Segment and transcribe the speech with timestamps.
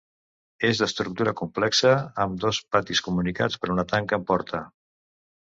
[0.69, 1.91] És d'estructura complexa,
[2.25, 4.65] amb dos patis comunicats per una tanca amb porta.